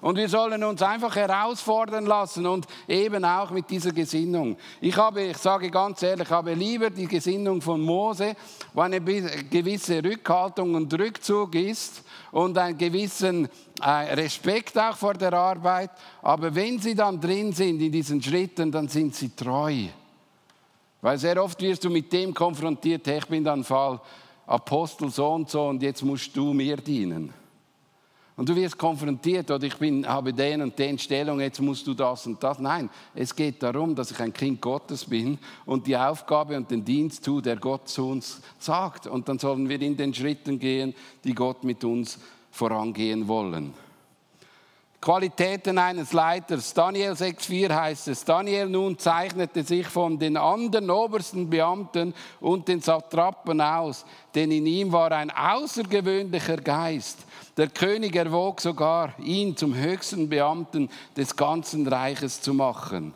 [0.00, 4.56] Und wir sollen uns einfach herausfordern lassen und eben auch mit dieser Gesinnung.
[4.80, 8.34] Ich habe, ich sage ganz ehrlich, ich habe lieber die Gesinnung von Mose,
[8.72, 13.48] wo eine gewisse Rückhaltung und Rückzug ist und einen gewissen
[13.82, 15.90] äh, Respekt auch vor der Arbeit.
[16.22, 19.88] Aber wenn sie dann drin sind in diesen Schritten, dann sind sie treu.
[21.02, 24.00] Weil sehr oft wirst du mit dem konfrontiert, hey, ich bin dann Fall
[24.46, 27.39] Apostel so und so und jetzt musst du mir dienen.
[28.40, 31.92] Und du wirst konfrontiert, oder ich bin, habe den und den Stellung, jetzt musst du
[31.92, 32.58] das und das.
[32.58, 36.82] Nein, es geht darum, dass ich ein Kind Gottes bin und die Aufgabe und den
[36.82, 39.06] Dienst tue, der Gott zu uns sagt.
[39.06, 42.18] Und dann sollen wir in den Schritten gehen, die Gott mit uns
[42.50, 43.74] vorangehen wollen.
[45.02, 46.72] Qualitäten eines Leiters.
[46.72, 52.80] Daniel 6,4 heißt es, Daniel nun zeichnete sich von den anderen obersten Beamten und den
[52.82, 57.18] Satrapen aus, denn in ihm war ein außergewöhnlicher Geist.
[57.56, 63.12] Der König erwog sogar, ihn zum höchsten Beamten des ganzen Reiches zu machen.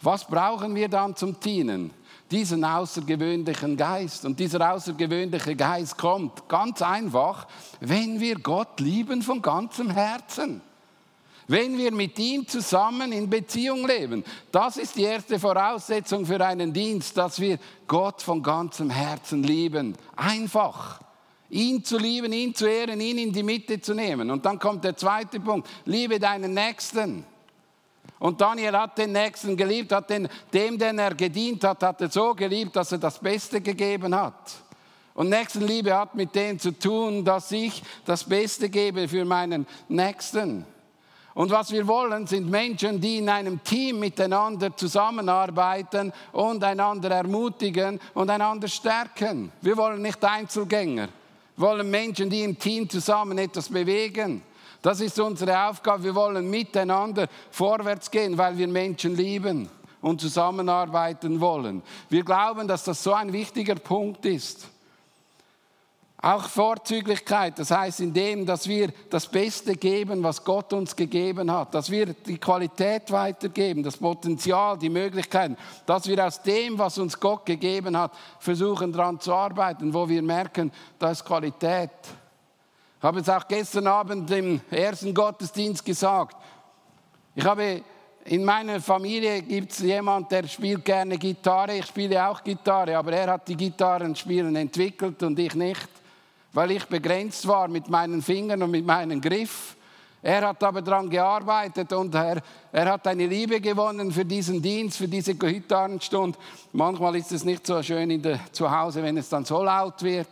[0.00, 1.90] Was brauchen wir dann zum Dienen?
[2.30, 4.24] Diesen außergewöhnlichen Geist.
[4.24, 7.46] Und dieser außergewöhnliche Geist kommt ganz einfach,
[7.80, 10.60] wenn wir Gott lieben von ganzem Herzen.
[11.50, 16.74] Wenn wir mit ihm zusammen in Beziehung leben, das ist die erste Voraussetzung für einen
[16.74, 19.96] Dienst, dass wir Gott von ganzem Herzen lieben.
[20.14, 21.00] Einfach.
[21.50, 24.30] Ihn zu lieben, ihn zu ehren, ihn in die Mitte zu nehmen.
[24.30, 25.68] Und dann kommt der zweite Punkt.
[25.86, 27.24] Liebe deinen Nächsten.
[28.18, 32.10] Und Daniel hat den Nächsten geliebt, hat den, dem, den er gedient hat, hat er
[32.10, 34.54] so geliebt, dass er das Beste gegeben hat.
[35.14, 40.64] Und Nächstenliebe hat mit dem zu tun, dass ich das Beste gebe für meinen Nächsten.
[41.34, 48.00] Und was wir wollen, sind Menschen, die in einem Team miteinander zusammenarbeiten und einander ermutigen
[48.14, 49.52] und einander stärken.
[49.60, 51.08] Wir wollen nicht Einzelgänger.
[51.58, 54.42] Wollen Menschen, die im Team zusammen etwas bewegen.
[54.80, 56.04] Das ist unsere Aufgabe.
[56.04, 59.68] Wir wollen miteinander vorwärts gehen, weil wir Menschen lieben
[60.00, 61.82] und zusammenarbeiten wollen.
[62.08, 64.68] Wir glauben, dass das so ein wichtiger Punkt ist.
[66.20, 71.48] Auch Vorzüglichkeit, das heißt in dem, dass wir das Beste geben, was Gott uns gegeben
[71.52, 76.98] hat, dass wir die Qualität weitergeben, das Potenzial, die Möglichkeiten, dass wir aus dem, was
[76.98, 81.90] uns Gott gegeben hat, versuchen daran zu arbeiten, wo wir merken, da ist Qualität.
[82.98, 86.36] Ich habe es auch gestern Abend im ersten Gottesdienst gesagt.
[87.36, 87.84] Ich habe
[88.24, 91.76] in meiner Familie gibt es jemanden, der spielt gerne Gitarre.
[91.76, 95.88] Ich spiele auch Gitarre, aber er hat die Gitarrenspielen entwickelt und ich nicht
[96.52, 99.76] weil ich begrenzt war mit meinen Fingern und mit meinem Griff.
[100.20, 104.98] Er hat aber daran gearbeitet und er, er hat eine Liebe gewonnen für diesen Dienst,
[104.98, 106.36] für diese Gitarrenstunde.
[106.72, 110.02] Manchmal ist es nicht so schön in der, zu Hause, wenn es dann so laut
[110.02, 110.28] wird.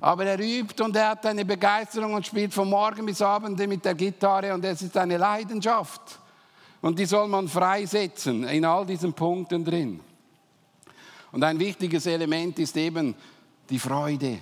[0.00, 3.84] Aber er übt und er hat eine Begeisterung und spielt von Morgen bis Abend mit
[3.84, 6.18] der Gitarre und es ist eine Leidenschaft.
[6.80, 10.00] Und die soll man freisetzen in all diesen Punkten drin.
[11.32, 13.14] Und ein wichtiges Element ist eben
[13.68, 14.38] die Freude.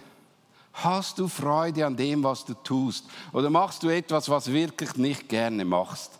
[0.74, 3.06] Hast du Freude an dem, was du tust?
[3.32, 6.18] Oder machst du etwas, was wirklich nicht gerne machst?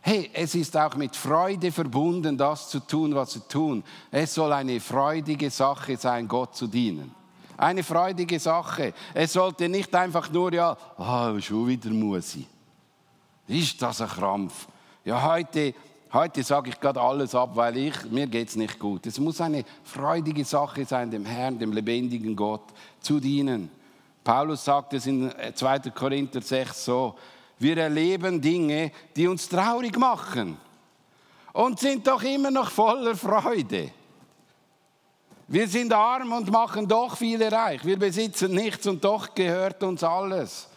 [0.00, 3.82] Hey, es ist auch mit Freude verbunden, das zu tun, was wir tun.
[4.10, 7.14] Es soll eine freudige Sache sein, Gott zu dienen.
[7.56, 8.94] Eine freudige Sache.
[9.12, 12.46] Es sollte nicht einfach nur, ja, oh, schon wieder muss ich.
[13.48, 14.68] Ist das ein Krampf?
[15.04, 15.74] Ja, heute
[16.12, 19.06] Heute sage ich gerade alles ab, weil ich, mir geht es nicht gut.
[19.06, 22.64] Es muss eine freudige Sache sein, dem Herrn, dem lebendigen Gott
[23.00, 23.70] zu dienen.
[24.24, 25.78] Paulus sagt es in 2.
[25.90, 27.14] Korinther 6 so,
[27.58, 30.56] wir erleben Dinge, die uns traurig machen
[31.52, 33.90] und sind doch immer noch voller Freude.
[35.46, 37.84] Wir sind arm und machen doch viele reich.
[37.84, 40.68] Wir besitzen nichts und doch gehört uns alles.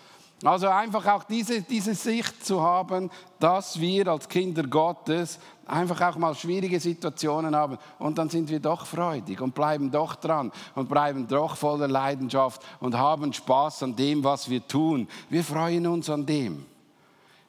[0.43, 6.17] Also einfach auch diese, diese Sicht zu haben, dass wir als Kinder Gottes einfach auch
[6.17, 10.89] mal schwierige Situationen haben und dann sind wir doch freudig und bleiben doch dran und
[10.89, 15.08] bleiben doch voller Leidenschaft und haben Spaß an dem, was wir tun.
[15.30, 16.65] Wir freuen uns an dem.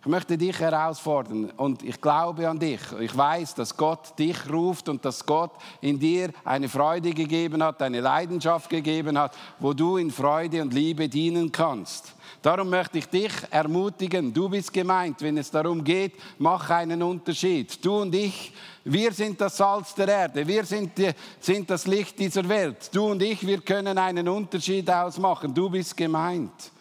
[0.03, 2.81] Ich möchte dich herausfordern und ich glaube an dich.
[3.01, 7.81] Ich weiß, dass Gott dich ruft und dass Gott in dir eine Freude gegeben hat,
[7.81, 12.15] eine Leidenschaft gegeben hat, wo du in Freude und Liebe dienen kannst.
[12.43, 17.83] Darum möchte ich dich ermutigen, du bist gemeint, wenn es darum geht, mach einen Unterschied.
[17.85, 18.53] Du und ich,
[18.85, 22.91] wir sind das Salz der Erde, wir sind, die, sind das Licht dieser Welt.
[22.93, 25.55] Du und ich, wir können einen Unterschied ausmachen.
[25.55, 26.73] Du bist gemeint.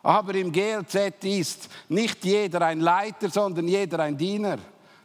[0.00, 4.58] Aber im GLZ ist nicht jeder ein Leiter, sondern jeder ein Diener.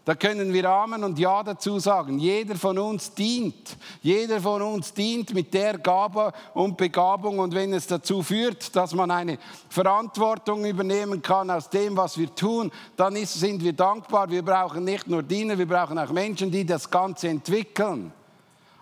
[0.06, 2.20] Da können wir Amen und Ja dazu sagen.
[2.20, 3.76] Jeder von uns dient.
[4.04, 7.40] Jeder von uns dient mit der Gabe und Begabung.
[7.40, 12.34] Und wenn es dazu führt, dass man eine Verantwortung übernehmen kann aus dem, was wir
[12.36, 14.30] tun, dann ist, sind wir dankbar.
[14.30, 18.14] Wir brauchen nicht nur Diener, wir brauchen auch Menschen, die das Ganze entwickeln.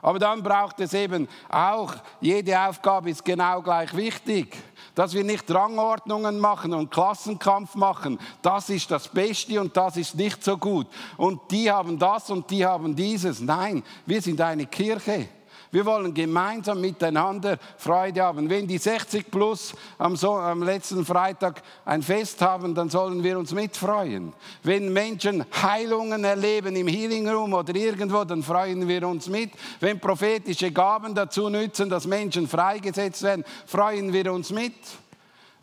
[0.03, 4.55] Aber dann braucht es eben auch, jede Aufgabe ist genau gleich wichtig
[4.95, 8.19] dass wir nicht Rangordnungen machen und Klassenkampf machen.
[8.41, 10.87] Das ist das Beste und das ist nicht so gut.
[11.17, 13.39] Und die haben das und die haben dieses.
[13.41, 15.27] Nein, wir sind eine Kirche.
[15.73, 18.47] Wir wollen gemeinsam miteinander Freude haben.
[18.47, 23.39] Wenn die 60 plus am, so am, letzten Freitag ein Fest haben, dann sollen wir
[23.39, 24.33] uns mitfreuen.
[24.61, 29.49] Wenn Menschen Heilungen erleben im Healing Room oder irgendwo, dann freuen wir uns mit.
[29.79, 34.75] Wenn prophetische Gaben dazu nützen, dass Menschen freigesetzt werden, freuen wir uns mit.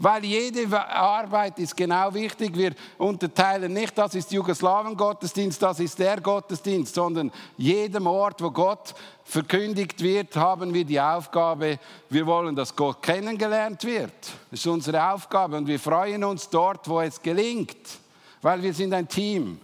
[0.03, 2.57] Weil jede Arbeit ist genau wichtig.
[2.57, 8.95] Wir unterteilen nicht, das ist Jugoslawen-Gottesdienst, das ist der Gottesdienst, sondern jedem Ort, wo Gott
[9.25, 14.15] verkündigt wird, haben wir die Aufgabe, wir wollen, dass Gott kennengelernt wird.
[14.51, 17.99] Das ist unsere Aufgabe und wir freuen uns dort, wo es gelingt,
[18.41, 19.61] weil wir sind ein Team.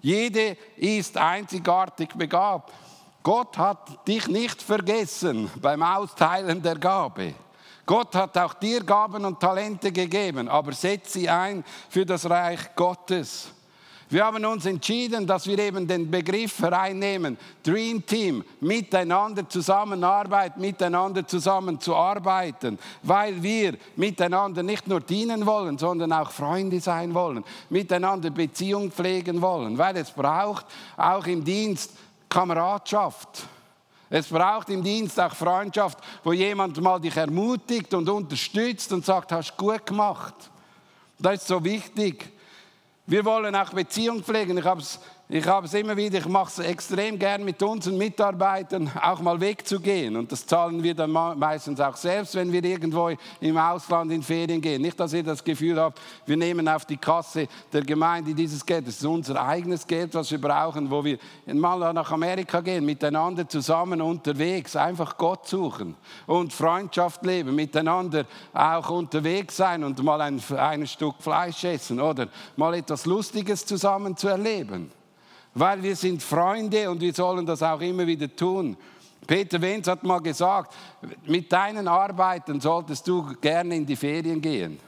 [0.00, 2.72] Jede ist einzigartig begabt.
[3.22, 7.34] Gott hat dich nicht vergessen beim Austeilen der Gabe.
[7.84, 12.74] Gott hat auch dir Gaben und Talente gegeben, aber setz sie ein für das Reich
[12.76, 13.52] Gottes.
[14.12, 21.26] Wir haben uns entschieden, dass wir eben den Begriff hereinnehmen, Dream Team, miteinander zusammenarbeiten, miteinander
[21.26, 28.92] zusammenzuarbeiten, weil wir miteinander nicht nur dienen wollen, sondern auch Freunde sein wollen, miteinander Beziehung
[28.92, 30.66] pflegen wollen, weil es braucht
[30.98, 31.92] auch im Dienst
[32.28, 33.46] Kameradschaft.
[34.14, 39.32] Es braucht im Dienst auch Freundschaft, wo jemand mal dich ermutigt und unterstützt und sagt,
[39.32, 40.34] hast gut gemacht.
[41.18, 42.30] Das ist so wichtig.
[43.06, 44.58] Wir wollen auch Beziehung pflegen.
[44.58, 45.00] Ich habe es
[45.34, 49.40] ich habe es immer wieder, ich mache es extrem gern mit unseren Mitarbeitern, auch mal
[49.40, 50.14] wegzugehen.
[50.14, 54.60] Und das zahlen wir dann meistens auch selbst, wenn wir irgendwo im Ausland in Ferien
[54.60, 54.82] gehen.
[54.82, 58.86] Nicht, dass ihr das Gefühl habt, wir nehmen auf die Kasse der Gemeinde dieses Geld.
[58.86, 61.16] Das ist unser eigenes Geld, was wir brauchen, wo wir
[61.46, 68.90] mal nach Amerika gehen, miteinander zusammen unterwegs, einfach Gott suchen und Freundschaft leben, miteinander auch
[68.90, 74.28] unterwegs sein und mal ein, ein Stück Fleisch essen oder mal etwas Lustiges zusammen zu
[74.28, 74.92] erleben
[75.54, 78.76] weil wir sind Freunde und wir sollen das auch immer wieder tun.
[79.26, 80.74] Peter Wenz hat mal gesagt,
[81.26, 84.78] mit deinen Arbeiten solltest du gerne in die Ferien gehen.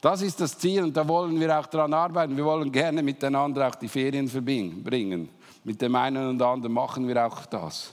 [0.00, 2.36] Das ist das Ziel und da wollen wir auch daran arbeiten.
[2.36, 5.28] Wir wollen gerne miteinander auch die Ferien verbringen.
[5.64, 7.92] Mit dem einen und anderen machen wir auch das.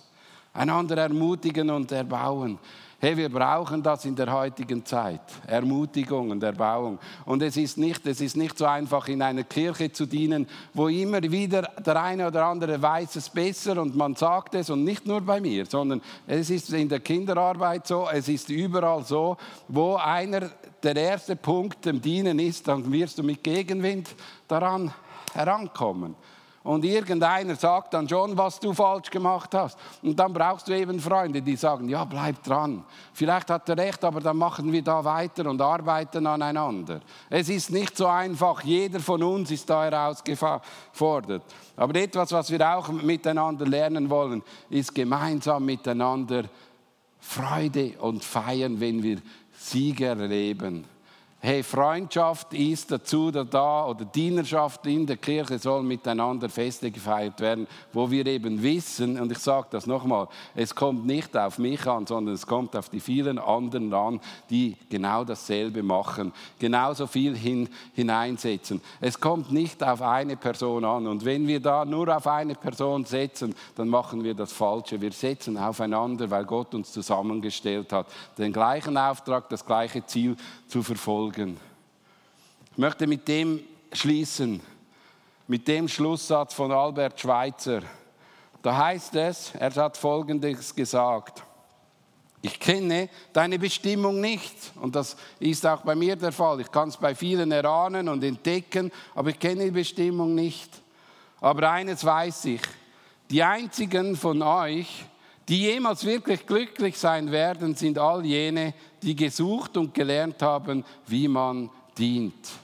[0.54, 2.60] Einander ermutigen und erbauen.
[3.04, 5.20] Hey, wir brauchen das in der heutigen Zeit.
[5.46, 6.98] Ermutigung und Erbauung.
[7.26, 10.88] Und es ist nicht, es ist nicht so einfach, in einer Kirche zu dienen, wo
[10.88, 15.06] immer wieder der eine oder andere weiß es besser und man sagt es und nicht
[15.06, 19.36] nur bei mir, sondern es ist in der Kinderarbeit so, es ist überall so,
[19.68, 20.52] wo einer
[20.82, 24.16] der erste Punkt im Dienen ist, dann wirst du mit Gegenwind
[24.48, 24.94] daran
[25.34, 26.16] herankommen.
[26.64, 29.78] Und irgendeiner sagt dann schon, was du falsch gemacht hast.
[30.02, 32.86] Und dann brauchst du eben Freunde, die sagen, ja, bleib dran.
[33.14, 37.02] Vielleicht hat er recht, aber dann machen wir da weiter und arbeiten aneinander.
[37.30, 38.64] Es ist nicht so einfach.
[38.64, 41.44] Jeder von uns ist da herausgefordert.
[41.76, 46.46] Aber etwas, was wir auch miteinander lernen wollen, ist gemeinsam miteinander
[47.20, 49.18] Freude und feiern, wenn wir
[49.52, 50.93] Siege erleben.
[51.46, 57.68] Hey, Freundschaft ist dazu da oder Dienerschaft in der Kirche soll miteinander Feste gefeiert werden,
[57.92, 62.08] wo wir eben wissen, und ich sage das nochmal, es kommt nicht auf mich an,
[62.08, 67.68] sondern es kommt auf die vielen anderen an, die genau dasselbe machen, genauso viel hin,
[67.94, 68.80] hineinsetzen.
[69.02, 73.04] Es kommt nicht auf eine Person an und wenn wir da nur auf eine Person
[73.04, 75.02] setzen, dann machen wir das Falsche.
[75.02, 80.38] Wir setzen aufeinander, weil Gott uns zusammengestellt hat, den gleichen Auftrag, das gleiche Ziel
[80.70, 81.33] zu verfolgen.
[81.38, 83.62] Ich möchte mit dem
[83.92, 84.62] schließen,
[85.48, 87.82] mit dem Schlusssatz von Albert Schweitzer.
[88.62, 91.44] Da heißt es, er hat Folgendes gesagt.
[92.42, 94.54] Ich kenne deine Bestimmung nicht.
[94.82, 96.60] Und das ist auch bei mir der Fall.
[96.62, 100.70] Ich kann es bei vielen erahnen und entdecken, aber ich kenne die Bestimmung nicht.
[101.42, 102.62] Aber eines weiß ich,
[103.30, 105.06] die einzigen von euch,
[105.48, 111.28] die jemals wirklich glücklich sein werden, sind all jene, die gesucht und gelernt haben, wie
[111.28, 112.63] man dient.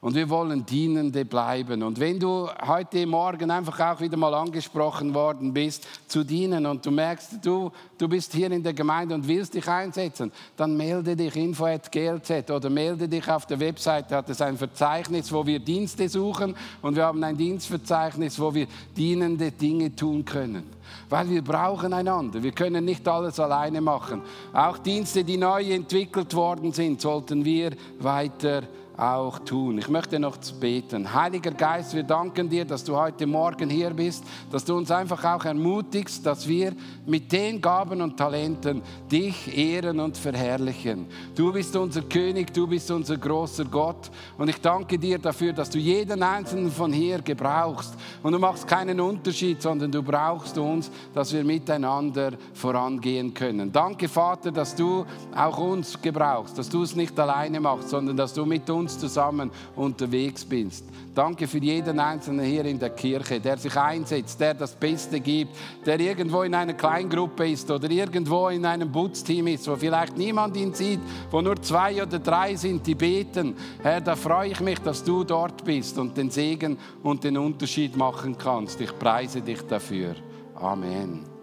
[0.00, 1.82] Und wir wollen Dienende bleiben.
[1.82, 6.86] Und wenn du heute Morgen einfach auch wieder mal angesprochen worden bist, zu dienen und
[6.86, 11.16] du merkst, du, du bist hier in der Gemeinde und willst dich einsetzen, dann melde
[11.16, 14.14] dich info.glz oder melde dich auf der Webseite.
[14.14, 18.68] Hat es ein Verzeichnis, wo wir Dienste suchen und wir haben ein Dienstverzeichnis, wo wir
[18.96, 20.62] dienende Dinge tun können.
[21.08, 22.40] Weil wir brauchen einander.
[22.40, 24.22] Wir können nicht alles alleine machen.
[24.52, 28.62] Auch Dienste, die neu entwickelt worden sind, sollten wir weiter
[28.98, 29.78] auch tun.
[29.78, 31.14] Ich möchte noch beten.
[31.14, 35.24] Heiliger Geist, wir danken dir, dass du heute Morgen hier bist, dass du uns einfach
[35.24, 36.72] auch ermutigst, dass wir
[37.06, 41.06] mit den Gaben und Talenten dich ehren und verherrlichen.
[41.36, 45.70] Du bist unser König, du bist unser großer Gott und ich danke dir dafür, dass
[45.70, 47.94] du jeden einzelnen von hier gebrauchst
[48.24, 53.70] und du machst keinen Unterschied, sondern du brauchst uns, dass wir miteinander vorangehen können.
[53.70, 58.34] Danke Vater, dass du auch uns gebrauchst, dass du es nicht alleine machst, sondern dass
[58.34, 60.84] du mit uns uns zusammen unterwegs bist.
[61.14, 65.54] Danke für jeden Einzelnen hier in der Kirche, der sich einsetzt, der das Beste gibt,
[65.84, 70.56] der irgendwo in einer Kleingruppe ist oder irgendwo in einem Putzteam ist, wo vielleicht niemand
[70.56, 73.54] ihn sieht, wo nur zwei oder drei sind, die beten.
[73.82, 77.96] Herr, da freue ich mich, dass du dort bist und den Segen und den Unterschied
[77.96, 78.80] machen kannst.
[78.80, 80.14] Ich preise dich dafür.
[80.54, 81.37] Amen.